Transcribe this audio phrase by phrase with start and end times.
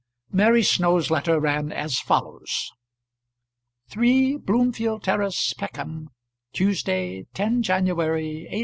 [0.31, 2.71] Mary Snow's letter ran as follows:
[3.91, 6.09] 3 Bloomfield Terrace, Peckham,
[6.53, 8.59] Tuesday, 10 January, 18